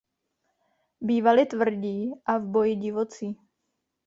[1.01, 3.37] Bývali tvrdí a v boji divocí.